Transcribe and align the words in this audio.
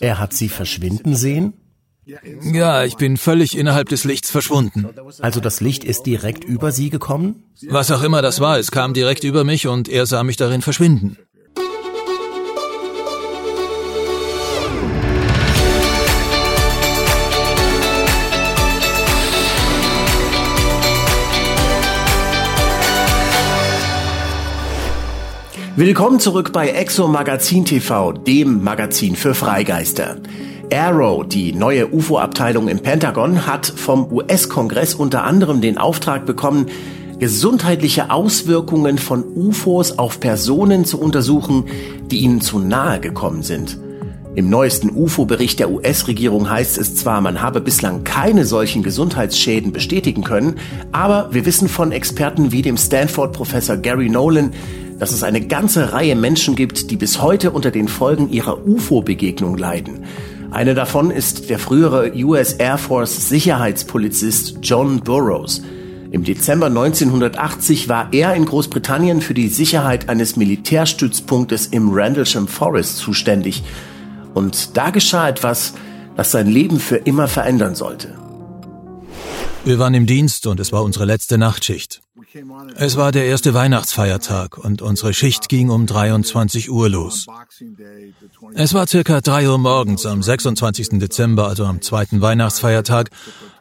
Er 0.00 0.18
hat 0.18 0.32
Sie 0.32 0.48
verschwinden 0.48 1.14
sehen? 1.16 1.54
Ja, 2.52 2.84
ich 2.84 2.96
bin 2.96 3.18
völlig 3.18 3.56
innerhalb 3.56 3.90
des 3.90 4.04
Lichts 4.04 4.30
verschwunden. 4.30 4.88
Also 5.20 5.40
das 5.40 5.60
Licht 5.60 5.84
ist 5.84 6.04
direkt 6.04 6.42
über 6.42 6.72
Sie 6.72 6.88
gekommen? 6.88 7.44
Was 7.68 7.90
auch 7.90 8.02
immer 8.02 8.22
das 8.22 8.40
war, 8.40 8.58
es 8.58 8.70
kam 8.70 8.94
direkt 8.94 9.24
über 9.24 9.44
mich 9.44 9.66
und 9.66 9.88
er 9.88 10.06
sah 10.06 10.22
mich 10.22 10.38
darin 10.38 10.62
verschwinden. 10.62 11.18
Willkommen 25.78 26.18
zurück 26.18 26.52
bei 26.52 26.70
Exo 26.70 27.06
Magazin 27.06 27.64
TV, 27.64 28.10
dem 28.10 28.64
Magazin 28.64 29.14
für 29.14 29.32
Freigeister. 29.32 30.16
Arrow, 30.72 31.24
die 31.24 31.52
neue 31.52 31.94
UFO-Abteilung 31.94 32.66
im 32.66 32.80
Pentagon, 32.80 33.46
hat 33.46 33.66
vom 33.66 34.12
US-Kongress 34.12 34.94
unter 34.94 35.22
anderem 35.22 35.60
den 35.60 35.78
Auftrag 35.78 36.26
bekommen, 36.26 36.66
gesundheitliche 37.20 38.10
Auswirkungen 38.10 38.98
von 38.98 39.22
UFOs 39.22 40.00
auf 40.00 40.18
Personen 40.18 40.84
zu 40.84 41.00
untersuchen, 41.00 41.66
die 42.10 42.22
ihnen 42.24 42.40
zu 42.40 42.58
nahe 42.58 42.98
gekommen 42.98 43.44
sind. 43.44 43.78
Im 44.34 44.50
neuesten 44.50 44.90
UFO-Bericht 44.90 45.58
der 45.58 45.70
US-Regierung 45.70 46.48
heißt 46.48 46.78
es 46.78 46.94
zwar, 46.94 47.20
man 47.20 47.42
habe 47.42 47.60
bislang 47.60 48.04
keine 48.04 48.44
solchen 48.44 48.82
Gesundheitsschäden 48.82 49.72
bestätigen 49.72 50.22
können, 50.22 50.56
aber 50.92 51.28
wir 51.32 51.44
wissen 51.44 51.68
von 51.68 51.90
Experten 51.90 52.52
wie 52.52 52.62
dem 52.62 52.76
Stanford-Professor 52.76 53.76
Gary 53.78 54.08
Nolan, 54.08 54.52
dass 54.98 55.12
es 55.12 55.22
eine 55.22 55.40
ganze 55.40 55.92
Reihe 55.92 56.14
Menschen 56.14 56.54
gibt, 56.54 56.90
die 56.90 56.96
bis 56.96 57.20
heute 57.20 57.50
unter 57.50 57.70
den 57.70 57.88
Folgen 57.88 58.30
ihrer 58.30 58.66
UFO-Begegnung 58.66 59.56
leiden. 59.56 60.04
Eine 60.50 60.74
davon 60.74 61.10
ist 61.10 61.50
der 61.50 61.58
frühere 61.58 62.12
US 62.14 62.54
Air 62.54 62.78
Force 62.78 63.28
Sicherheitspolizist 63.28 64.58
John 64.62 65.00
Burroughs. 65.00 65.62
Im 66.10 66.24
Dezember 66.24 66.66
1980 66.66 67.88
war 67.88 68.08
er 68.12 68.34
in 68.34 68.46
Großbritannien 68.46 69.20
für 69.20 69.34
die 69.34 69.48
Sicherheit 69.48 70.08
eines 70.08 70.36
Militärstützpunktes 70.36 71.66
im 71.66 71.90
Randlesham 71.92 72.48
Forest 72.48 72.96
zuständig. 72.96 73.62
Und 74.38 74.76
da 74.76 74.90
geschah 74.90 75.28
etwas, 75.28 75.74
das 76.16 76.30
sein 76.30 76.46
Leben 76.46 76.78
für 76.78 76.94
immer 76.94 77.26
verändern 77.26 77.74
sollte. 77.74 78.16
Wir 79.64 79.80
waren 79.80 79.94
im 79.94 80.06
Dienst 80.06 80.46
und 80.46 80.60
es 80.60 80.70
war 80.70 80.84
unsere 80.84 81.06
letzte 81.06 81.38
Nachtschicht. 81.38 82.02
Es 82.76 82.96
war 82.96 83.10
der 83.10 83.24
erste 83.26 83.52
Weihnachtsfeiertag 83.52 84.56
und 84.56 84.80
unsere 84.80 85.12
Schicht 85.12 85.48
ging 85.48 85.70
um 85.70 85.86
23 85.86 86.70
Uhr 86.70 86.88
los. 86.88 87.26
Es 88.54 88.74
war 88.74 88.86
circa 88.86 89.20
3 89.20 89.48
Uhr 89.48 89.58
morgens 89.58 90.06
am 90.06 90.22
26. 90.22 91.00
Dezember, 91.00 91.48
also 91.48 91.64
am 91.64 91.82
zweiten 91.82 92.20
Weihnachtsfeiertag, 92.20 93.10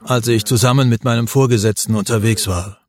als 0.03 0.27
ich 0.27 0.45
zusammen 0.45 0.89
mit 0.89 1.03
meinem 1.03 1.27
Vorgesetzten 1.27 1.95
unterwegs 1.95 2.45
war. 2.45 2.86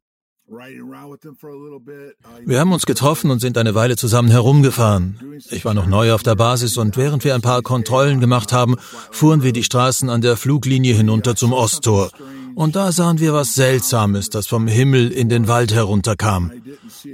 Wir 2.47 2.61
haben 2.61 2.73
uns 2.73 2.87
getroffen 2.87 3.31
und 3.31 3.41
sind 3.41 3.59
eine 3.59 3.75
Weile 3.75 3.97
zusammen 3.97 4.31
herumgefahren. 4.31 5.19
Ich 5.51 5.65
war 5.65 5.75
noch 5.75 5.87
neu 5.87 6.13
auf 6.15 6.23
der 6.23 6.37
Basis 6.37 6.77
und 6.79 6.97
während 6.97 7.25
wir 7.25 7.35
ein 7.35 7.43
paar 7.43 7.63
Kontrollen 7.63 8.21
gemacht 8.21 8.53
haben, 8.53 8.77
fuhren 9.11 9.43
wir 9.43 9.53
die 9.53 9.65
Straßen 9.65 10.09
an 10.09 10.23
der 10.23 10.37
Fluglinie 10.37 10.95
hinunter 10.95 11.37
zum 11.37 11.53
Osttor. 11.53 12.11
Und 12.55 12.77
da 12.77 12.93
sahen 12.93 13.21
wir 13.21 13.35
was 13.35 13.55
Seltsames, 13.55 14.31
das 14.31 14.47
vom 14.47 14.67
Himmel 14.67 15.13
in 15.13 15.29
den 15.29 15.49
Wald 15.49 15.73
herunterkam. 15.73 16.51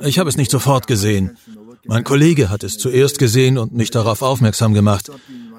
Ich 0.02 0.18
habe 0.18 0.28
es 0.28 0.36
nicht 0.36 0.50
sofort 0.50 0.86
gesehen. 0.86 1.36
Mein 1.86 2.04
Kollege 2.04 2.50
hat 2.50 2.62
es 2.62 2.78
zuerst 2.78 3.18
gesehen 3.18 3.58
und 3.58 3.74
mich 3.74 3.90
darauf 3.90 4.22
aufmerksam 4.22 4.74
gemacht. 4.74 5.10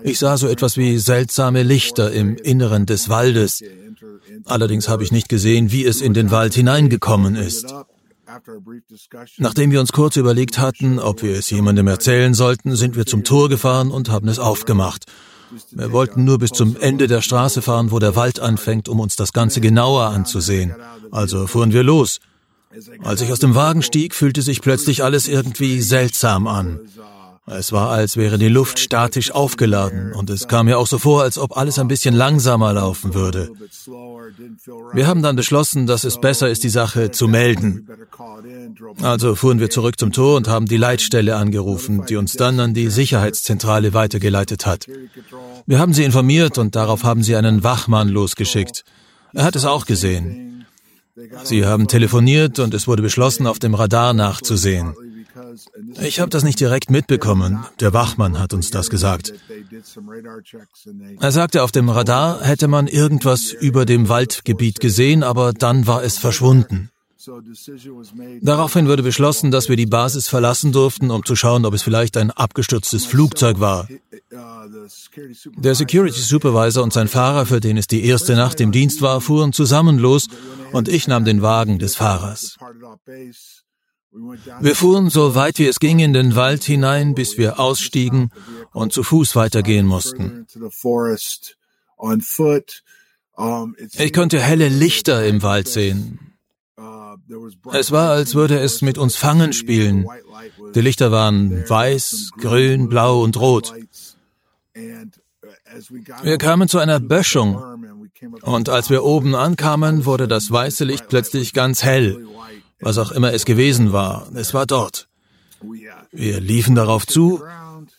Ich 0.02 0.18
sah 0.18 0.38
so 0.38 0.48
etwas 0.48 0.78
wie 0.78 0.98
seltsame 0.98 1.64
Lichter 1.64 2.12
im 2.12 2.36
Inneren 2.38 2.86
des 2.86 3.10
Waldes. 3.10 3.62
Allerdings 4.46 4.88
habe 4.88 5.04
ich 5.04 5.12
nicht 5.12 5.30
gesehen, 5.30 5.72
wie 5.72 5.86
es 5.86 6.02
in 6.02 6.14
den 6.14 6.32
Wald 6.32 6.54
hineingekommen 6.54 7.36
ist. 7.36 7.74
Nachdem 9.38 9.72
wir 9.72 9.80
uns 9.80 9.92
kurz 9.92 10.16
überlegt 10.18 10.58
hatten, 10.60 11.00
ob 11.00 11.22
wir 11.22 11.38
es 11.38 11.50
jemandem 11.50 11.88
erzählen 11.88 12.34
sollten, 12.34 12.76
sind 12.76 12.96
wir 12.96 13.06
zum 13.06 13.24
Tor 13.24 13.50
gefahren 13.50 13.92
und 13.92 14.10
haben 14.10 14.28
es 14.28 14.40
aufgemacht. 14.40 15.06
Wir 15.72 15.92
wollten 15.92 16.24
nur 16.24 16.40
bis 16.40 16.52
zum 16.52 16.76
Ende 16.76 17.08
der 17.08 17.22
Straße 17.22 17.62
fahren, 17.62 17.92
wo 17.92 18.00
der 18.00 18.16
Wald 18.16 18.40
anfängt, 18.40 18.90
um 18.90 19.00
uns 19.00 19.16
das 19.16 19.32
Ganze 19.32 19.62
genauer 19.62 20.06
anzusehen. 20.08 20.76
Also 21.12 21.48
fuhren 21.48 21.72
wir 21.72 21.84
los. 21.84 22.20
Als 23.04 23.22
ich 23.22 23.32
aus 23.32 23.40
dem 23.40 23.56
Wagen 23.56 23.82
stieg, 23.82 24.14
fühlte 24.14 24.42
sich 24.42 24.62
plötzlich 24.62 25.04
alles 25.04 25.28
irgendwie 25.28 25.82
seltsam 25.82 26.48
an. 26.48 26.80
Es 27.48 27.72
war, 27.72 27.92
als 27.92 28.18
wäre 28.18 28.40
die 28.40 28.48
Luft 28.48 28.80
statisch 28.80 29.30
aufgeladen 29.32 30.14
und 30.14 30.32
es 30.32 30.48
kam 30.48 30.66
mir 30.66 30.80
auch 30.80 30.88
so 30.88 30.98
vor, 30.98 31.22
als 31.22 31.38
ob 31.38 31.56
alles 31.56 31.78
ein 31.78 31.88
bisschen 31.88 32.16
langsamer 32.16 32.74
laufen 32.74 33.14
würde. 33.14 33.52
Wir 34.94 35.06
haben 35.06 35.22
dann 35.22 35.36
beschlossen, 35.36 35.86
dass 35.86 36.06
es 36.06 36.20
besser 36.20 36.50
ist, 36.50 36.64
die 36.64 36.70
Sache 36.70 37.12
zu 37.12 37.28
melden. 37.28 37.88
Also 39.02 39.36
fuhren 39.36 39.60
wir 39.60 39.70
zurück 39.70 40.00
zum 40.00 40.12
Tor 40.12 40.38
und 40.38 40.48
haben 40.48 40.66
die 40.66 40.78
Leitstelle 40.78 41.36
angerufen, 41.36 42.06
die 42.08 42.16
uns 42.16 42.34
dann 42.34 42.60
an 42.60 42.74
die 42.74 42.90
Sicherheitszentrale 42.90 43.94
weitergeleitet 43.94 44.66
hat. 44.66 44.88
Wir 45.68 45.78
haben 45.78 45.94
sie 45.94 46.04
informiert 46.04 46.58
und 46.58 46.76
darauf 46.76 47.04
haben 47.04 47.22
sie 47.22 47.36
einen 47.36 47.64
Wachmann 47.64 48.10
losgeschickt. 48.10 48.84
Er 49.34 49.44
hat 49.44 49.56
es 49.56 49.66
auch 49.66 49.86
gesehen. 49.86 50.66
Sie 51.44 51.66
haben 51.66 51.88
telefoniert 51.88 52.58
und 52.58 52.74
es 52.74 52.88
wurde 52.88 53.04
beschlossen, 53.04 53.46
auf 53.46 53.60
dem 53.60 53.76
Radar 53.76 54.14
nachzusehen. 54.14 54.96
Ich 56.02 56.20
habe 56.20 56.30
das 56.30 56.44
nicht 56.44 56.60
direkt 56.60 56.90
mitbekommen. 56.90 57.66
Der 57.80 57.94
Wachmann 57.94 58.40
hat 58.40 58.54
uns 58.54 58.72
das 58.72 58.90
gesagt. 58.90 59.34
Er 61.20 61.32
sagte, 61.32 61.64
auf 61.64 61.72
dem 61.72 61.90
Radar 61.90 62.42
hätte 62.42 62.68
man 62.68 62.88
irgendwas 62.88 63.52
über 63.52 63.86
dem 63.86 64.10
Waldgebiet 64.10 64.80
gesehen, 64.80 65.24
aber 65.24 65.54
dann 65.54 65.88
war 65.88 66.04
es 66.04 66.18
verschwunden. 66.18 66.90
Daraufhin 68.42 68.88
wurde 68.88 69.04
beschlossen, 69.04 69.52
dass 69.52 69.70
wir 69.70 69.76
die 69.76 69.86
Basis 69.86 70.28
verlassen 70.28 70.72
durften, 70.72 71.10
um 71.12 71.26
zu 71.26 71.36
schauen, 71.36 71.66
ob 71.66 71.74
es 71.74 71.82
vielleicht 71.82 72.18
ein 72.18 72.32
abgestürztes 72.32 73.06
Flugzeug 73.06 73.60
war. 73.60 73.88
Der 75.58 75.76
Security 75.76 76.20
Supervisor 76.20 76.84
und 76.84 76.94
sein 76.94 77.08
Fahrer, 77.08 77.46
für 77.46 77.60
den 77.60 77.78
es 77.78 77.88
die 77.88 78.06
erste 78.06 78.36
Nacht 78.36 78.60
im 78.60 78.72
Dienst 78.72 79.02
war, 79.02 79.22
fuhren 79.22 79.54
zusammen 79.54 79.98
los 79.98 80.28
und 80.72 80.88
ich 80.88 81.08
nahm 81.08 81.26
den 81.26 81.42
Wagen 81.42 81.80
des 81.80 81.96
Fahrers. 81.96 82.58
Wir 84.62 84.76
fuhren 84.76 85.10
so 85.10 85.36
weit 85.36 85.60
wie 85.60 85.68
es 85.68 85.80
ging 85.80 86.00
in 86.00 86.14
den 86.14 86.36
Wald 86.36 86.64
hinein, 86.64 87.16
bis 87.16 87.38
wir 87.38 87.60
ausstiegen 87.60 88.32
und 88.72 88.94
zu 88.94 89.04
Fuß 89.04 89.36
weitergehen 89.36 89.86
mussten. 89.86 90.48
Ich 93.98 94.14
konnte 94.14 94.40
helle 94.40 94.70
Lichter 94.70 95.26
im 95.26 95.44
Wald 95.44 95.68
sehen. 95.68 96.20
Es 97.74 97.92
war, 97.92 98.12
als 98.12 98.36
würde 98.36 98.60
es 98.60 98.82
mit 98.82 98.98
uns 98.98 99.16
Fangen 99.16 99.52
spielen. 99.52 100.06
Die 100.74 100.82
Lichter 100.82 101.12
waren 101.12 101.68
weiß, 101.68 102.32
grün, 102.38 102.88
blau 102.88 103.22
und 103.22 103.38
rot. 103.38 103.74
Wir 106.24 106.38
kamen 106.38 106.70
zu 106.70 106.80
einer 106.80 107.00
Böschung 107.00 107.62
und 108.44 108.70
als 108.70 108.90
wir 108.90 109.04
oben 109.04 109.36
ankamen, 109.36 110.06
wurde 110.06 110.28
das 110.28 110.50
weiße 110.50 110.86
Licht 110.86 111.10
plötzlich 111.10 111.54
ganz 111.54 111.84
hell 111.84 112.26
was 112.86 112.98
auch 113.00 113.12
immer 113.12 113.34
es 113.34 113.46
gewesen 113.46 113.92
war, 113.92 114.28
es 114.36 114.54
war 114.54 114.66
dort. 114.68 115.08
Wir 116.12 116.40
liefen 116.40 116.76
darauf 116.76 117.08
zu 117.08 117.42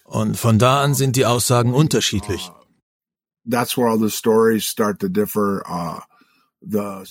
und 0.04 0.38
von 0.38 0.58
da 0.58 0.80
an 0.82 0.94
sind 0.94 1.16
die 1.16 1.26
Aussagen 1.26 1.74
unterschiedlich. 1.74 2.50
Uh, 3.44 3.60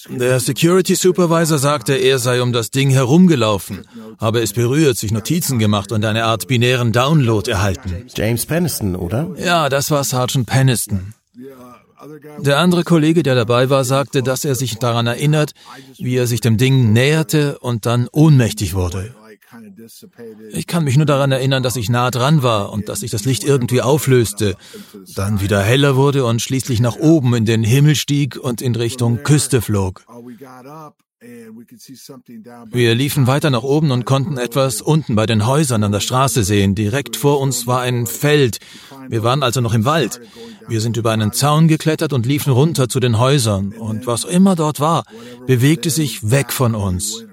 Der 0.09 0.39
Security 0.39 0.95
Supervisor 0.95 1.57
sagte, 1.57 1.93
er 1.95 2.19
sei 2.19 2.41
um 2.41 2.53
das 2.53 2.71
Ding 2.71 2.89
herumgelaufen, 2.89 3.85
habe 4.19 4.39
es 4.39 4.53
berührt, 4.53 4.97
sich 4.97 5.11
Notizen 5.11 5.59
gemacht 5.59 5.91
und 5.91 6.03
eine 6.05 6.23
Art 6.23 6.47
binären 6.47 6.93
Download 6.93 7.49
erhalten. 7.49 8.07
James 8.15 8.45
Peniston, 8.45 8.95
oder? 8.95 9.31
Ja, 9.37 9.67
das 9.69 9.91
war 9.91 10.03
Sergeant 10.03 10.47
Peniston. 10.47 11.13
Der 12.39 12.57
andere 12.59 12.83
Kollege, 12.83 13.23
der 13.23 13.35
dabei 13.35 13.69
war, 13.69 13.83
sagte, 13.83 14.23
dass 14.23 14.45
er 14.45 14.55
sich 14.55 14.77
daran 14.77 15.07
erinnert, 15.07 15.53
wie 15.97 16.15
er 16.15 16.27
sich 16.27 16.41
dem 16.41 16.57
Ding 16.57 16.93
näherte 16.93 17.59
und 17.59 17.85
dann 17.85 18.07
ohnmächtig 18.11 18.73
wurde. 18.73 19.15
Ich 20.51 20.67
kann 20.67 20.83
mich 20.83 20.97
nur 20.97 21.05
daran 21.05 21.31
erinnern, 21.31 21.63
dass 21.63 21.75
ich 21.75 21.89
nah 21.89 22.11
dran 22.11 22.43
war 22.43 22.71
und 22.71 22.89
dass 22.89 23.01
sich 23.01 23.11
das 23.11 23.25
Licht 23.25 23.43
irgendwie 23.43 23.81
auflöste, 23.81 24.55
dann 25.15 25.41
wieder 25.41 25.61
heller 25.61 25.95
wurde 25.95 26.25
und 26.25 26.41
schließlich 26.41 26.79
nach 26.79 26.97
oben 26.97 27.33
in 27.35 27.45
den 27.45 27.63
Himmel 27.63 27.95
stieg 27.95 28.37
und 28.37 28.61
in 28.61 28.75
Richtung 28.75 29.23
Küste 29.23 29.61
flog. 29.61 30.05
Wir 31.21 32.95
liefen 32.95 33.25
weiter 33.25 33.49
nach 33.49 33.63
oben 33.63 33.91
und 33.91 34.05
konnten 34.05 34.37
etwas 34.37 34.81
unten 34.81 35.15
bei 35.15 35.25
den 35.25 35.47
Häusern 35.47 35.83
an 35.83 35.91
der 35.91 36.01
Straße 36.01 36.43
sehen. 36.43 36.75
Direkt 36.75 37.15
vor 37.15 37.39
uns 37.39 37.65
war 37.67 37.81
ein 37.81 38.05
Feld. 38.05 38.59
Wir 39.07 39.23
waren 39.23 39.41
also 39.41 39.61
noch 39.61 39.73
im 39.73 39.85
Wald. 39.85 40.19
Wir 40.67 40.81
sind 40.81 40.97
über 40.97 41.11
einen 41.11 41.31
Zaun 41.31 41.67
geklettert 41.67 42.11
und 42.11 42.25
liefen 42.25 42.51
runter 42.51 42.89
zu 42.89 42.99
den 42.99 43.17
Häusern. 43.17 43.73
Und 43.73 44.07
was 44.07 44.23
immer 44.23 44.55
dort 44.55 44.79
war, 44.79 45.03
bewegte 45.47 45.89
sich 45.89 46.29
weg 46.31 46.51
von 46.51 46.75
uns. 46.75 47.23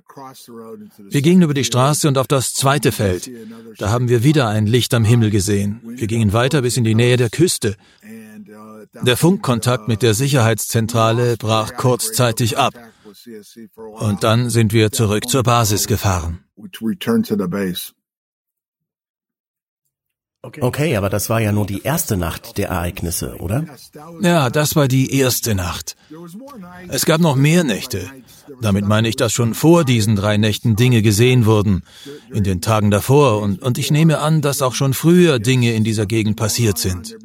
Wir 1.11 1.23
gingen 1.23 1.43
über 1.43 1.55
die 1.55 1.64
Straße 1.64 2.06
und 2.06 2.19
auf 2.19 2.28
das 2.28 2.55
zweite 2.55 2.93
Feld. 2.93 3.31
Da 3.78 3.90
haben 3.90 4.08
wir 4.08 4.23
wieder 4.23 4.49
ein 4.49 4.67
Licht 4.67 4.94
am 4.94 5.05
Himmel 5.05 5.31
gesehen. 5.31 5.81
Wir 5.85 6.06
gingen 6.06 6.32
weiter 6.32 6.62
bis 6.62 6.76
in 6.76 6.85
die 6.85 6.94
Nähe 6.94 7.17
der 7.17 7.31
Küste. 7.31 7.76
Der 9.00 9.17
Funkkontakt 9.17 9.88
mit 9.88 10.02
der 10.02 10.14
Sicherheitszentrale 10.14 11.37
brach 11.37 11.75
kurzzeitig 11.76 12.58
ab. 12.58 12.75
Und 13.75 14.25
dann 14.25 14.50
sind 14.50 14.73
wir 14.73 14.93
zurück 14.93 15.29
zur 15.29 15.43
Basis 15.43 15.87
gefahren. 15.87 16.44
Okay, 20.43 20.97
aber 20.97 21.09
das 21.09 21.31
war 21.31 21.41
ja 21.41 21.53
nur 21.53 21.67
die 21.67 21.82
erste 21.82 22.17
Nacht 22.17 22.59
der 22.59 22.69
Ereignisse, 22.69 23.37
oder? 23.37 23.64
Ja, 24.23 24.50
das 24.50 24.75
war 24.75 24.88
die 24.88 25.17
erste 25.17 25.55
Nacht. 25.55 25.94
Es 26.88 27.06
gab 27.06 27.20
noch 27.20 27.37
mehr 27.37 27.62
Nächte. 27.62 28.11
Damit 28.61 28.85
meine 28.85 29.09
ich, 29.09 29.14
dass 29.14 29.32
schon 29.32 29.55
vor 29.55 29.85
diesen 29.85 30.17
drei 30.17 30.38
Nächten 30.38 30.75
Dinge 30.75 31.00
gesehen 31.00 31.47
wurden, 31.47 31.85
in 32.32 32.43
den 32.43 32.61
Tagen 32.61 32.91
davor, 32.91 33.41
und, 33.41 33.62
und 33.62 33.79
ich 33.79 33.93
nehme 33.93 34.19
an, 34.19 34.43
dass 34.43 34.62
auch 34.62 34.75
schon 34.75 34.94
früher 34.94 35.38
Dinge 35.38 35.75
in 35.75 35.85
dieser 35.85 36.06
Gegend 36.06 36.37
passiert 36.37 36.76
sind. 36.76 37.17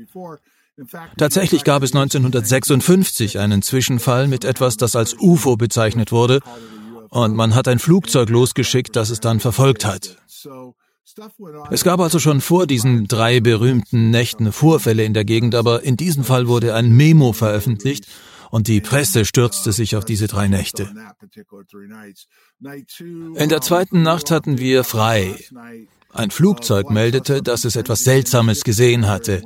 Tatsächlich 1.17 1.63
gab 1.63 1.83
es 1.83 1.93
1956 1.93 3.39
einen 3.39 3.61
Zwischenfall 3.61 4.27
mit 4.27 4.45
etwas, 4.45 4.77
das 4.77 4.95
als 4.95 5.15
UFO 5.19 5.57
bezeichnet 5.57 6.11
wurde, 6.11 6.41
und 7.09 7.35
man 7.35 7.55
hat 7.55 7.67
ein 7.67 7.79
Flugzeug 7.79 8.29
losgeschickt, 8.29 8.95
das 8.95 9.09
es 9.09 9.19
dann 9.19 9.39
verfolgt 9.39 9.85
hat. 9.85 10.17
Es 11.71 11.83
gab 11.83 11.99
also 11.99 12.19
schon 12.19 12.41
vor 12.41 12.67
diesen 12.67 13.07
drei 13.07 13.39
berühmten 13.39 14.11
Nächten 14.11 14.51
Vorfälle 14.51 15.03
in 15.03 15.13
der 15.13 15.25
Gegend, 15.25 15.55
aber 15.55 15.83
in 15.83 15.97
diesem 15.97 16.23
Fall 16.23 16.47
wurde 16.47 16.75
ein 16.75 16.91
Memo 16.95 17.33
veröffentlicht 17.33 18.07
und 18.51 18.67
die 18.67 18.81
Presse 18.81 19.25
stürzte 19.25 19.71
sich 19.71 19.95
auf 19.95 20.05
diese 20.05 20.27
drei 20.27 20.47
Nächte. 20.47 20.91
In 23.35 23.49
der 23.49 23.61
zweiten 23.61 24.03
Nacht 24.03 24.31
hatten 24.31 24.57
wir 24.57 24.83
frei. 24.83 25.35
Ein 26.13 26.31
Flugzeug 26.31 26.89
meldete, 26.89 27.41
dass 27.41 27.65
es 27.65 27.75
etwas 27.75 28.03
Seltsames 28.03 28.63
gesehen 28.63 29.07
hatte. 29.07 29.41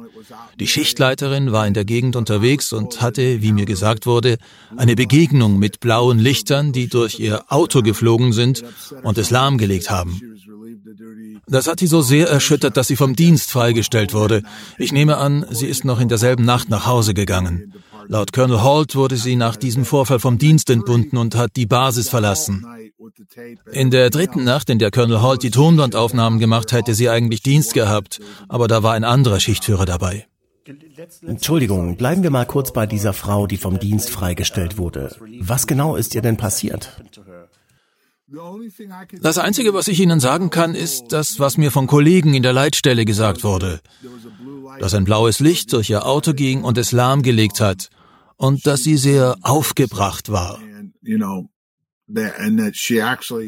Die 0.59 0.67
Schichtleiterin 0.67 1.51
war 1.51 1.67
in 1.67 1.73
der 1.73 1.85
Gegend 1.85 2.15
unterwegs 2.15 2.71
und 2.71 3.01
hatte, 3.01 3.41
wie 3.41 3.51
mir 3.51 3.65
gesagt 3.65 4.05
wurde, 4.05 4.37
eine 4.77 4.95
Begegnung 4.95 5.59
mit 5.59 5.79
blauen 5.79 6.19
Lichtern, 6.19 6.71
die 6.71 6.87
durch 6.87 7.19
ihr 7.19 7.51
Auto 7.51 7.81
geflogen 7.81 8.31
sind 8.31 8.63
und 9.03 9.17
es 9.17 9.31
lahmgelegt 9.31 9.89
haben. 9.89 10.21
Das 11.47 11.67
hat 11.67 11.79
sie 11.79 11.87
so 11.87 12.01
sehr 12.01 12.29
erschüttert, 12.29 12.77
dass 12.77 12.87
sie 12.87 12.95
vom 12.95 13.15
Dienst 13.15 13.51
freigestellt 13.51 14.13
wurde. 14.13 14.43
Ich 14.77 14.91
nehme 14.91 15.17
an, 15.17 15.45
sie 15.49 15.67
ist 15.67 15.83
noch 15.83 15.99
in 15.99 16.07
derselben 16.07 16.45
Nacht 16.45 16.69
nach 16.69 16.85
Hause 16.85 17.13
gegangen. 17.13 17.73
Laut 18.07 18.33
Colonel 18.33 18.61
Holt 18.61 18.95
wurde 18.95 19.17
sie 19.17 19.35
nach 19.35 19.55
diesem 19.55 19.85
Vorfall 19.85 20.19
vom 20.19 20.37
Dienst 20.37 20.69
entbunden 20.69 21.17
und 21.17 21.35
hat 21.35 21.55
die 21.55 21.65
Basis 21.65 22.09
verlassen. 22.09 22.65
In 23.71 23.91
der 23.91 24.09
dritten 24.09 24.43
Nacht, 24.43 24.69
in 24.69 24.79
der 24.79 24.91
Colonel 24.91 25.21
Holt 25.21 25.43
die 25.43 25.51
Tonbandaufnahmen 25.51 26.39
gemacht, 26.39 26.71
hätte 26.71 26.93
sie 26.95 27.09
eigentlich 27.09 27.41
Dienst 27.41 27.73
gehabt, 27.73 28.19
aber 28.47 28.67
da 28.67 28.83
war 28.83 28.93
ein 28.93 29.03
anderer 29.03 29.39
Schichtführer 29.39 29.85
dabei. 29.85 30.27
Entschuldigung, 31.25 31.97
bleiben 31.97 32.23
wir 32.23 32.29
mal 32.29 32.45
kurz 32.45 32.71
bei 32.71 32.85
dieser 32.85 33.13
Frau, 33.13 33.47
die 33.47 33.57
vom 33.57 33.79
Dienst 33.79 34.09
freigestellt 34.09 34.77
wurde. 34.77 35.15
Was 35.39 35.67
genau 35.67 35.95
ist 35.95 36.13
ihr 36.15 36.21
denn 36.21 36.37
passiert? 36.37 37.01
Das 39.21 39.37
Einzige, 39.37 39.73
was 39.73 39.89
ich 39.89 39.99
Ihnen 39.99 40.21
sagen 40.21 40.49
kann, 40.51 40.73
ist 40.73 41.07
das, 41.09 41.39
was 41.39 41.57
mir 41.57 41.69
von 41.69 41.87
Kollegen 41.87 42.33
in 42.33 42.43
der 42.43 42.53
Leitstelle 42.53 43.03
gesagt 43.03 43.43
wurde. 43.43 43.81
Dass 44.79 44.93
ein 44.93 45.03
blaues 45.03 45.39
Licht 45.41 45.73
durch 45.73 45.89
ihr 45.89 46.05
Auto 46.05 46.33
ging 46.33 46.63
und 46.63 46.77
es 46.77 46.93
lahmgelegt 46.93 47.59
hat. 47.59 47.89
Und 48.37 48.65
dass 48.65 48.83
sie 48.83 48.97
sehr 48.97 49.35
aufgebracht 49.41 50.31
war. 50.31 50.59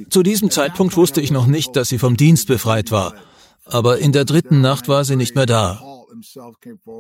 Zu 0.10 0.24
diesem 0.24 0.50
Zeitpunkt 0.50 0.96
wusste 0.98 1.22
ich 1.22 1.32
noch 1.32 1.48
nicht, 1.48 1.76
dass 1.76 1.90
sie 1.90 2.00
vom 2.00 2.18
Dienst 2.18 2.48
befreit 2.48 2.92
war. 2.92 3.14
Aber 3.66 4.00
in 4.00 4.12
der 4.12 4.26
dritten 4.26 4.62
Nacht 4.62 4.88
war 4.88 5.06
sie 5.06 5.16
nicht 5.16 5.36
mehr 5.36 5.46
da. 5.46 5.82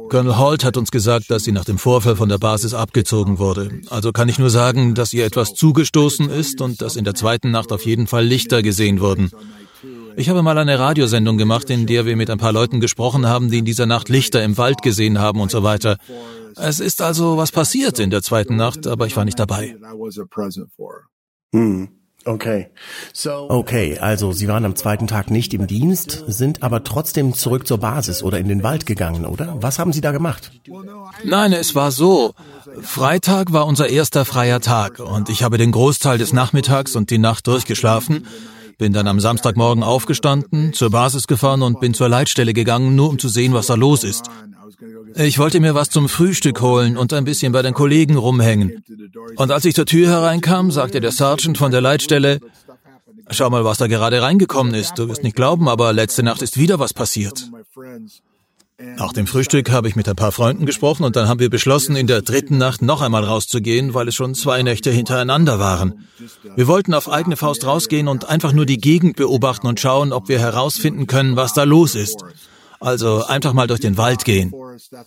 Colonel 0.09 0.37
Holt 0.37 0.63
hat 0.63 0.77
uns 0.77 0.91
gesagt, 0.91 1.29
dass 1.29 1.43
sie 1.43 1.51
nach 1.51 1.65
dem 1.65 1.77
Vorfall 1.77 2.15
von 2.15 2.29
der 2.29 2.37
Basis 2.37 2.73
abgezogen 2.73 3.39
wurde. 3.39 3.81
Also 3.89 4.11
kann 4.11 4.29
ich 4.29 4.39
nur 4.39 4.49
sagen, 4.49 4.95
dass 4.95 5.13
ihr 5.13 5.25
etwas 5.25 5.53
zugestoßen 5.53 6.29
ist 6.29 6.61
und 6.61 6.81
dass 6.81 6.95
in 6.95 7.03
der 7.03 7.13
zweiten 7.13 7.51
Nacht 7.51 7.71
auf 7.71 7.85
jeden 7.85 8.07
Fall 8.07 8.25
Lichter 8.25 8.61
gesehen 8.61 8.99
wurden. 8.99 9.31
Ich 10.15 10.29
habe 10.29 10.43
mal 10.43 10.57
eine 10.57 10.77
Radiosendung 10.77 11.37
gemacht, 11.37 11.69
in 11.69 11.85
der 11.85 12.05
wir 12.05 12.15
mit 12.15 12.29
ein 12.29 12.37
paar 12.37 12.53
Leuten 12.53 12.79
gesprochen 12.79 13.27
haben, 13.27 13.49
die 13.49 13.59
in 13.59 13.65
dieser 13.65 13.85
Nacht 13.85 14.09
Lichter 14.09 14.43
im 14.43 14.57
Wald 14.57 14.81
gesehen 14.81 15.19
haben 15.19 15.39
und 15.39 15.51
so 15.51 15.63
weiter. 15.63 15.97
Es 16.55 16.79
ist 16.79 17.01
also 17.01 17.37
was 17.37 17.51
passiert 17.51 17.99
in 17.99 18.09
der 18.09 18.21
zweiten 18.21 18.55
Nacht, 18.55 18.85
aber 18.87 19.07
ich 19.07 19.15
war 19.15 19.25
nicht 19.25 19.39
dabei. 19.39 19.75
Hm. 21.53 21.87
Okay. 22.25 22.69
Okay, 23.25 23.97
also 23.99 24.31
Sie 24.31 24.47
waren 24.47 24.63
am 24.63 24.77
zweiten 24.77 25.07
Tag 25.07 25.29
nicht 25.29 25.53
im 25.53 25.67
Dienst, 25.67 26.23
sind 26.27 26.63
aber 26.63 26.83
trotzdem 26.85 27.33
zurück 27.33 27.67
zur 27.67 27.79
Basis 27.79 28.23
oder 28.23 28.39
in 28.39 28.47
den 28.47 28.63
Wald 28.63 28.85
gegangen, 28.85 29.25
oder? 29.25 29.57
Was 29.59 29.77
haben 29.77 29.91
Sie 29.91 29.99
da 29.99 30.11
gemacht? 30.11 30.51
Nein, 31.25 31.51
es 31.51 31.75
war 31.75 31.91
so. 31.91 32.33
Freitag 32.81 33.51
war 33.51 33.67
unser 33.67 33.89
erster 33.89 34.23
freier 34.23 34.61
Tag 34.61 34.99
und 34.99 35.27
ich 35.27 35.43
habe 35.43 35.57
den 35.57 35.73
Großteil 35.73 36.17
des 36.17 36.31
Nachmittags 36.31 36.95
und 36.95 37.09
die 37.09 37.17
Nacht 37.17 37.45
durchgeschlafen, 37.47 38.25
bin 38.77 38.93
dann 38.93 39.07
am 39.07 39.19
Samstagmorgen 39.19 39.83
aufgestanden, 39.83 40.73
zur 40.73 40.89
Basis 40.89 41.27
gefahren 41.27 41.61
und 41.61 41.79
bin 41.79 41.93
zur 41.93 42.09
Leitstelle 42.09 42.53
gegangen, 42.53 42.95
nur 42.95 43.09
um 43.09 43.19
zu 43.19 43.29
sehen, 43.29 43.53
was 43.53 43.67
da 43.67 43.75
los 43.75 44.03
ist. 44.03 44.29
Ich 45.15 45.37
wollte 45.37 45.59
mir 45.59 45.75
was 45.75 45.89
zum 45.89 46.09
Frühstück 46.09 46.61
holen 46.61 46.97
und 46.97 47.13
ein 47.13 47.23
bisschen 47.23 47.51
bei 47.51 47.61
den 47.61 47.73
Kollegen 47.73 48.17
rumhängen. 48.17 48.83
Und 49.35 49.51
als 49.51 49.65
ich 49.65 49.75
zur 49.75 49.85
Tür 49.85 50.09
hereinkam, 50.09 50.71
sagte 50.71 51.01
der 51.01 51.11
Sergeant 51.11 51.57
von 51.57 51.71
der 51.71 51.81
Leitstelle, 51.81 52.39
Schau 53.29 53.49
mal, 53.49 53.63
was 53.63 53.77
da 53.77 53.87
gerade 53.87 54.21
reingekommen 54.21 54.73
ist. 54.73 54.99
Du 54.99 55.07
wirst 55.07 55.23
nicht 55.23 55.35
glauben, 55.35 55.69
aber 55.69 55.93
letzte 55.93 56.23
Nacht 56.23 56.41
ist 56.41 56.57
wieder 56.57 56.79
was 56.79 56.93
passiert. 56.93 57.49
Nach 58.97 59.13
dem 59.13 59.27
Frühstück 59.27 59.71
habe 59.71 59.87
ich 59.87 59.95
mit 59.95 60.07
ein 60.07 60.15
paar 60.15 60.31
Freunden 60.31 60.65
gesprochen 60.65 61.03
und 61.03 61.15
dann 61.15 61.27
haben 61.27 61.39
wir 61.39 61.49
beschlossen, 61.49 61.95
in 61.95 62.07
der 62.07 62.21
dritten 62.21 62.57
Nacht 62.57 62.81
noch 62.81 63.01
einmal 63.01 63.23
rauszugehen, 63.23 63.93
weil 63.93 64.07
es 64.07 64.15
schon 64.15 64.35
zwei 64.35 64.61
Nächte 64.63 64.91
hintereinander 64.91 65.59
waren. 65.59 66.07
Wir 66.55 66.67
wollten 66.67 66.93
auf 66.93 67.09
eigene 67.09 67.35
Faust 67.35 67.65
rausgehen 67.65 68.07
und 68.07 68.29
einfach 68.29 68.53
nur 68.53 68.65
die 68.65 68.77
Gegend 68.77 69.15
beobachten 69.15 69.67
und 69.67 69.79
schauen, 69.79 70.13
ob 70.13 70.29
wir 70.29 70.39
herausfinden 70.39 71.07
können, 71.07 71.35
was 71.35 71.53
da 71.53 71.63
los 71.63 71.95
ist. 71.95 72.23
Also 72.79 73.25
einfach 73.25 73.53
mal 73.53 73.67
durch 73.67 73.79
den 73.79 73.97
Wald 73.97 74.25
gehen. 74.25 74.53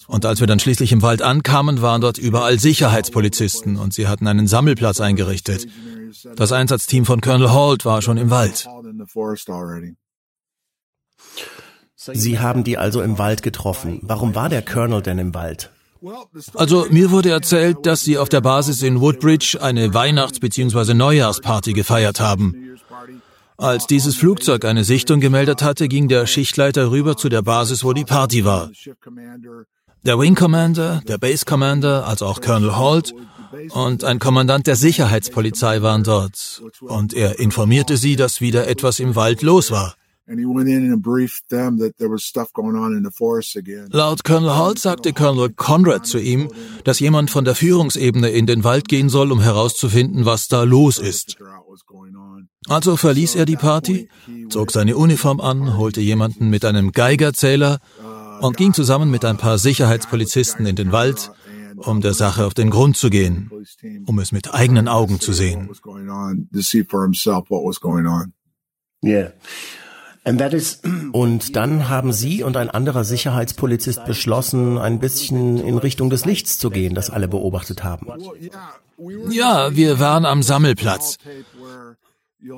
Und 0.07 0.25
als 0.25 0.41
wir 0.41 0.47
dann 0.47 0.59
schließlich 0.59 0.93
im 0.93 1.03
Wald 1.03 1.21
ankamen, 1.21 1.83
waren 1.83 2.01
dort 2.01 2.17
überall 2.17 2.59
Sicherheitspolizisten 2.59 3.77
und 3.77 3.93
sie 3.93 4.09
hatten 4.09 4.27
einen 4.27 4.47
Sammelplatz 4.47 5.01
eingerichtet. 5.01 5.67
Das 6.37 6.53
Einsatzteam 6.53 7.05
von 7.05 7.21
Colonel 7.21 7.53
Holt 7.53 7.85
war 7.85 8.01
schon 8.01 8.17
im 8.17 8.31
Wald. 8.31 8.67
Sie 12.13 12.39
haben 12.39 12.65
die 12.65 12.79
also 12.79 13.03
im 13.03 13.19
Wald 13.19 13.43
getroffen. 13.43 14.01
Warum 14.03 14.35
war 14.35 14.49
der 14.49 14.63
Colonel 14.63 15.03
denn 15.03 15.19
im 15.19 15.35
Wald? 15.35 15.71
Also 16.55 16.87
mir 16.91 17.11
wurde 17.11 17.31
erzählt, 17.31 17.87
dass 17.87 18.03
sie 18.03 18.19
auf 18.19 18.29
der 18.29 18.41
Basis 18.41 18.83
in 18.83 19.01
Woodbridge 19.01 19.59
eine 19.61 19.95
Weihnachts- 19.95 20.41
bzw. 20.41 20.95
Neujahrsparty 20.95 21.73
gefeiert 21.73 22.21
haben. 22.21 22.77
Als 23.57 23.87
dieses 23.87 24.17
Flugzeug 24.17 24.65
eine 24.67 24.85
Sichtung 24.85 25.21
gemeldet 25.21 25.63
hatte, 25.63 25.89
ging 25.89 26.09
der 26.09 26.27
Schichtleiter 26.27 26.91
rüber 26.91 27.17
zu 27.17 27.29
der 27.29 27.43
Basis, 27.43 27.85
wo 27.85 27.95
die 27.95 28.05
Party 28.05 28.45
war. 28.45 28.71
Der 30.05 30.19
Wing 30.19 30.35
Commander, 30.35 31.01
der 31.09 31.19
Base 31.19 31.45
Commander, 31.45 32.07
also 32.07 32.27
auch 32.27 32.41
Colonel 32.41 32.77
Holt 32.77 33.15
und 33.71 34.05
ein 34.05 34.19
Kommandant 34.19 34.67
der 34.67 34.77
Sicherheitspolizei 34.77 35.83
waren 35.83 36.05
dort. 36.05 36.63
Und 36.81 37.15
er 37.15 37.41
informierte 37.41 37.97
sie, 37.97 38.15
dass 38.15 38.41
wieder 38.41 38.69
etwas 38.69 39.01
im 39.01 39.17
Wald 39.17 39.43
los 39.43 39.71
war. 39.71 39.96
Laut 43.91 44.25
Colonel 44.25 44.57
Holt 44.59 44.79
sagte 44.81 45.13
Colonel 45.13 45.51
Conrad 45.51 46.07
zu 46.07 46.19
ihm, 46.19 46.49
dass 46.83 46.99
jemand 46.99 47.31
von 47.31 47.45
der 47.45 47.55
Führungsebene 47.55 48.31
in 48.31 48.47
den 48.47 48.65
Wald 48.65 48.89
gehen 48.89 49.09
soll, 49.09 49.31
um 49.31 49.41
herauszufinden, 49.41 50.25
was 50.25 50.49
da 50.49 50.65
los 50.65 50.99
ist. 50.99 51.37
Also 52.69 52.97
verließ 52.97 53.37
er 53.37 53.45
die 53.47 53.57
Party, 53.57 54.09
zog 54.49 54.73
seine 54.73 54.97
Uniform 54.97 55.41
an, 55.41 55.77
holte 55.77 56.01
jemanden 56.01 56.51
mit 56.51 56.65
einem 56.65 56.91
Geigerzähler 56.91 57.79
und 58.41 58.57
ging 58.57 58.75
zusammen 58.75 59.11
mit 59.11 59.25
ein 59.25 59.37
paar 59.37 59.59
Sicherheitspolizisten 59.59 60.67
in 60.67 60.75
den 60.75 60.91
Wald, 60.91 61.31
um 61.77 62.01
der 62.01 62.15
Sache 62.15 62.45
auf 62.45 62.55
den 62.55 62.71
Grund 62.71 62.97
zu 62.97 63.11
gehen, 63.11 63.51
um 64.07 64.19
es 64.19 64.33
mit 64.33 64.53
eigenen 64.53 64.89
Augen 64.89 65.21
zu 65.21 65.33
sehen. 65.33 65.71
Yeah. 69.05 69.33
Und 71.13 71.57
dann 71.57 71.89
haben 71.89 72.13
Sie 72.13 72.43
und 72.43 72.57
ein 72.57 72.69
anderer 72.69 73.05
Sicherheitspolizist 73.05 74.05
beschlossen, 74.05 74.77
ein 74.77 74.99
bisschen 74.99 75.59
in 75.59 75.79
Richtung 75.79 76.11
des 76.11 76.25
Lichts 76.25 76.59
zu 76.59 76.71
gehen, 76.71 76.95
das 76.95 77.11
alle 77.11 77.29
beobachtet 77.29 77.85
haben. 77.85 78.09
Ja, 79.31 79.77
wir 79.77 80.01
waren 80.01 80.25
am 80.25 80.43
Sammelplatz. 80.43 81.19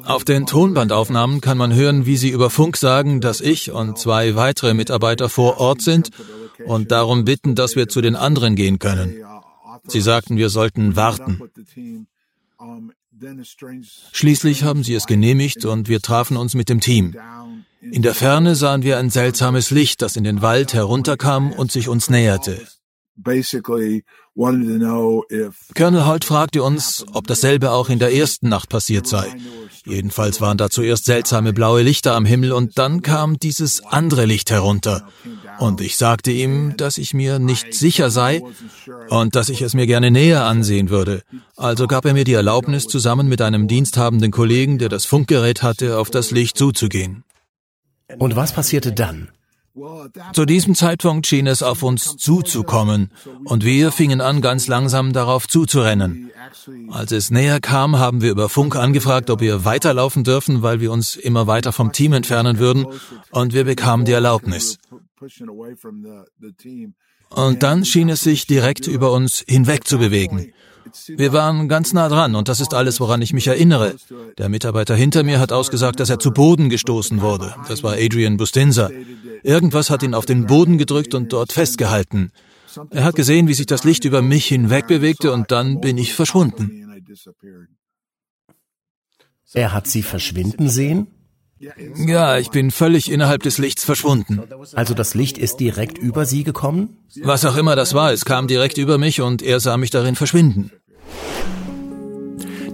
Auf 0.04 0.25
den 0.25 0.46
Tonbandaufnahmen 0.46 1.40
kann 1.40 1.58
man 1.58 1.75
hören, 1.75 2.06
wie 2.06 2.16
sie 2.16 2.30
über 2.30 2.50
Funk 2.50 2.76
sagen, 2.76 3.20
dass 3.20 3.40
ich 3.40 3.70
und 3.70 3.98
zwei 3.98 4.34
weitere 4.34 4.75
Mitarbeiter 4.75 5.28
vor 5.28 5.58
Ort 5.58 5.82
sind 5.82 6.10
und 6.64 6.90
darum 6.90 7.25
bitten, 7.25 7.54
dass 7.54 7.76
wir 7.76 7.88
zu 7.88 8.00
den 8.00 8.16
anderen 8.16 8.56
gehen 8.56 8.78
können. 8.78 9.16
Sie 9.87 10.00
sagten, 10.00 10.37
wir 10.37 10.48
sollten 10.48 10.96
warten. 10.96 11.40
Schließlich 14.12 14.62
haben 14.62 14.84
sie 14.84 14.94
es 14.94 15.06
genehmigt 15.06 15.64
und 15.64 15.88
wir 15.88 16.00
trafen 16.00 16.37
uns 16.37 16.54
mit 16.54 16.68
dem 16.68 16.80
Team. 16.80 17.16
In 17.80 18.02
der 18.02 18.14
Ferne 18.14 18.54
sahen 18.54 18.82
wir 18.82 18.98
ein 18.98 19.10
seltsames 19.10 19.70
Licht, 19.70 20.02
das 20.02 20.16
in 20.16 20.25
den 20.25 20.42
Wald 20.42 20.75
herunterkam 20.75 21.52
und 21.52 21.72
sich 21.72 21.88
uns 21.88 22.10
näherte. 22.10 22.66
Colonel 25.75 26.06
Holt 26.06 26.25
fragte 26.25 26.62
uns, 26.62 27.04
ob 27.12 27.26
dasselbe 27.26 27.72
auch 27.72 27.88
in 27.88 27.98
der 27.98 28.14
ersten 28.14 28.48
Nacht 28.48 28.68
passiert 28.68 29.06
sei. 29.08 29.34
Jedenfalls 29.84 30.40
waren 30.40 30.58
da 30.58 30.70
zuerst 30.70 31.06
seltsame 31.06 31.52
blaue 31.52 31.82
Lichter 31.82 32.14
am 32.14 32.25
Himmel 32.25 32.52
und 32.52 32.78
dann 32.78 33.02
kam 33.02 33.38
dieses 33.38 33.84
andere 33.84 34.26
Licht 34.26 34.50
herunter. 34.50 35.08
Und 35.58 35.80
ich 35.80 35.96
sagte 35.96 36.30
ihm, 36.30 36.76
dass 36.76 36.98
ich 36.98 37.14
mir 37.14 37.38
nicht 37.38 37.74
sicher 37.74 38.10
sei 38.10 38.42
und 39.08 39.34
dass 39.34 39.48
ich 39.48 39.62
es 39.62 39.74
mir 39.74 39.86
gerne 39.86 40.10
näher 40.10 40.44
ansehen 40.44 40.88
würde. 40.88 41.22
Also 41.56 41.86
gab 41.86 42.04
er 42.04 42.14
mir 42.14 42.24
die 42.24 42.34
Erlaubnis, 42.34 42.86
zusammen 42.86 43.28
mit 43.28 43.42
einem 43.42 43.66
diensthabenden 43.66 44.30
Kollegen, 44.30 44.78
der 44.78 44.88
das 44.88 45.04
Funkgerät 45.04 45.62
hatte, 45.62 45.98
auf 45.98 46.10
das 46.10 46.30
Licht 46.30 46.56
zuzugehen. 46.56 47.24
Und 48.18 48.36
was 48.36 48.52
passierte 48.52 48.92
dann? 48.92 49.28
Zu 50.32 50.44
diesem 50.44 50.74
Zeitpunkt 50.74 51.26
schien 51.26 51.46
es 51.46 51.62
auf 51.62 51.82
uns 51.82 52.16
zuzukommen, 52.16 53.12
und 53.44 53.64
wir 53.64 53.92
fingen 53.92 54.20
an, 54.20 54.40
ganz 54.40 54.66
langsam 54.66 55.12
darauf 55.12 55.46
zuzurennen. 55.46 56.32
Als 56.90 57.12
es 57.12 57.30
näher 57.30 57.60
kam, 57.60 57.98
haben 57.98 58.20
wir 58.20 58.30
über 58.30 58.48
Funk 58.48 58.74
angefragt, 58.74 59.30
ob 59.30 59.40
wir 59.40 59.64
weiterlaufen 59.64 60.24
dürfen, 60.24 60.62
weil 60.62 60.80
wir 60.80 60.90
uns 60.90 61.14
immer 61.14 61.46
weiter 61.46 61.72
vom 61.72 61.92
Team 61.92 62.12
entfernen 62.12 62.58
würden, 62.58 62.86
und 63.30 63.52
wir 63.52 63.64
bekamen 63.64 64.04
die 64.04 64.12
Erlaubnis. 64.12 64.78
Und 67.30 67.62
dann 67.62 67.84
schien 67.84 68.08
es 68.08 68.20
sich 68.22 68.46
direkt 68.46 68.87
über 68.87 69.12
uns 69.12 69.44
hinweg 69.46 69.87
zu 69.87 69.98
bewegen. 69.98 70.52
Wir 71.08 71.32
waren 71.32 71.68
ganz 71.68 71.92
nah 71.92 72.08
dran 72.08 72.34
und 72.34 72.48
das 72.48 72.60
ist 72.60 72.72
alles, 72.75 73.00
woran 73.00 73.20
ich 73.20 73.32
mich 73.32 73.46
erinnere. 73.46 73.96
Der 74.38 74.48
Mitarbeiter 74.48 74.94
hinter 74.94 75.22
mir 75.22 75.38
hat 75.38 75.52
ausgesagt, 75.52 76.00
dass 76.00 76.10
er 76.10 76.18
zu 76.18 76.30
Boden 76.30 76.70
gestoßen 76.70 77.20
wurde. 77.20 77.54
Das 77.68 77.82
war 77.82 77.94
Adrian 77.94 78.37
Bustinza. 78.37 78.90
Irgendwas 79.42 79.90
hat 79.90 80.02
ihn 80.02 80.14
auf 80.14 80.26
den 80.26 80.46
Boden 80.46 80.78
gedrückt 80.78 81.14
und 81.14 81.32
dort 81.32 81.52
festgehalten. 81.52 82.32
Er 82.90 83.04
hat 83.04 83.16
gesehen, 83.16 83.48
wie 83.48 83.54
sich 83.54 83.66
das 83.66 83.84
Licht 83.84 84.04
über 84.04 84.22
mich 84.22 84.46
hinweg 84.46 84.87
bewegte 84.87 85.32
und 85.32 85.50
dann 85.50 85.80
bin 85.80 85.98
ich 85.98 86.14
verschwunden. 86.14 86.84
Er 89.52 89.72
hat 89.72 89.87
sie 89.87 90.02
verschwinden 90.02 90.68
sehen? 90.68 91.08
Ja, 92.06 92.38
ich 92.38 92.50
bin 92.50 92.70
völlig 92.70 93.10
innerhalb 93.10 93.42
des 93.42 93.58
Lichts 93.58 93.84
verschwunden. 93.84 94.42
Also 94.74 94.94
das 94.94 95.14
Licht 95.14 95.38
ist 95.38 95.56
direkt 95.56 95.98
über 95.98 96.24
Sie 96.24 96.44
gekommen? 96.44 96.96
Was 97.22 97.44
auch 97.44 97.56
immer 97.56 97.74
das 97.74 97.94
war, 97.94 98.12
es 98.12 98.24
kam 98.24 98.46
direkt 98.46 98.78
über 98.78 98.98
mich 98.98 99.20
und 99.20 99.42
er 99.42 99.60
sah 99.60 99.76
mich 99.76 99.90
darin 99.90 100.14
verschwinden. 100.14 100.70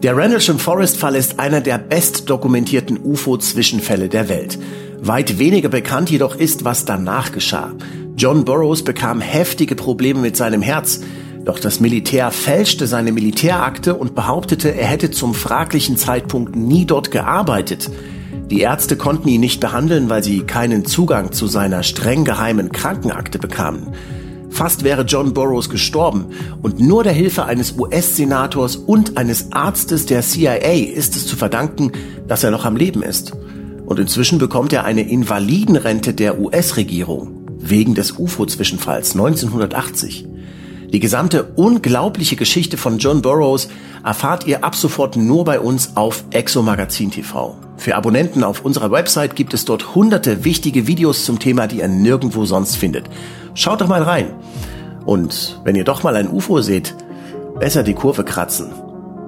Der 0.03 0.17
Rendlesham 0.17 0.59
Forest 0.59 0.99
Fall 0.99 1.15
ist 1.15 1.39
einer 1.39 1.63
der 1.63 1.79
bestdokumentierten 1.79 2.99
UFO-Zwischenfälle 3.03 4.11
der 4.11 4.29
Welt. 4.29 4.59
Weit 5.01 5.39
weniger 5.39 5.71
bekannt 5.71 6.11
jedoch 6.11 6.37
ist, 6.37 6.65
was 6.65 6.85
danach 6.85 7.33
geschah. 7.33 7.73
John 8.17 8.45
Burroughs 8.45 8.85
bekam 8.85 9.23
heftige 9.23 9.77
Probleme 9.77 10.21
mit 10.21 10.37
seinem 10.37 10.61
Herz, 10.61 11.01
doch 11.45 11.59
das 11.59 11.81
Militär 11.81 12.31
fälschte 12.31 12.87
seine 12.87 13.13
Militärakte 13.13 13.95
und 13.95 14.15
behauptete, 14.15 14.75
er 14.75 14.87
hätte 14.87 15.11
zum 15.11 15.35
fraglichen 15.35 15.97
Zeitpunkt 15.97 16.57
nie 16.57 16.87
dort 16.87 17.11
gearbeitet. 17.11 17.91
Die 18.55 18.61
Ärzte 18.61 18.97
konnten 18.97 19.27
ihn 19.27 19.41
nicht 19.41 19.59
behandeln, 19.59 20.09
weil 20.09 20.23
sie 20.23 20.43
keinen 20.43 20.85
Zugang 20.85 21.33
zu 21.33 21.49
seiner 21.49 21.83
streng 21.83 22.25
geheimen 22.25 22.71
Krankenakte 22.71 23.41
bekamen. 23.41 23.89
Fast 24.49 24.85
wäre 24.85 25.03
John 25.03 25.35
Burroughs 25.35 25.69
gestorben 25.69 26.27
und 26.63 26.79
nur 26.79 27.03
der 27.03 27.15
Hilfe 27.15 27.47
eines 27.47 27.77
US-Senators 27.77 28.77
und 28.77 29.17
eines 29.17 29.51
Arztes 29.51 30.07
der 30.07 30.23
CIA 30.23 30.93
ist 30.95 31.17
es 31.17 31.27
zu 31.27 31.35
verdanken, 31.35 31.91
dass 32.29 32.45
er 32.45 32.53
noch 32.53 32.65
am 32.65 32.77
Leben 32.77 33.03
ist. 33.03 33.33
Und 33.87 33.99
inzwischen 33.99 34.39
bekommt 34.39 34.73
er 34.73 34.85
eine 34.85 35.03
Invalidenrente 35.03 36.15
der 36.15 36.39
US-Regierung 36.39 37.49
wegen 37.59 37.97
des 37.97 38.21
UFO-Zwischenfalls 38.21 39.15
1980. 39.17 40.29
Die 40.95 41.01
gesamte 41.01 41.43
unglaubliche 41.57 42.37
Geschichte 42.37 42.77
von 42.77 42.99
John 42.99 43.21
Burroughs 43.21 43.67
erfahrt 44.05 44.47
ihr 44.47 44.63
ab 44.63 44.77
sofort 44.77 45.17
nur 45.17 45.45
bei 45.45 45.59
uns 45.59 45.97
auf 45.97 46.23
Exo 46.31 46.63
Magazin 46.63 47.11
TV. 47.11 47.57
Für 47.77 47.97
Abonnenten 47.97 48.45
auf 48.45 48.65
unserer 48.65 48.93
Website 48.93 49.35
gibt 49.35 49.55
es 49.55 49.65
dort 49.65 49.97
hunderte 49.97 50.45
wichtige 50.45 50.87
Videos 50.87 51.25
zum 51.25 51.41
Thema, 51.41 51.67
die 51.67 51.79
ihr 51.79 51.89
nirgendwo 51.89 52.45
sonst 52.45 52.77
findet. 52.77 53.11
Schaut 53.55 53.81
doch 53.81 53.89
mal 53.89 54.05
rein. 54.05 54.35
Und 55.05 55.61
wenn 55.65 55.75
ihr 55.75 55.83
doch 55.83 56.05
mal 56.05 56.15
ein 56.15 56.31
UFO 56.31 56.61
seht, 56.61 56.95
besser 57.59 57.83
die 57.83 57.95
Kurve 57.95 58.23
kratzen. 58.23 58.71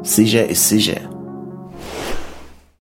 Sicher 0.05 0.49
ist 0.49 0.69
sicher. 0.69 1.16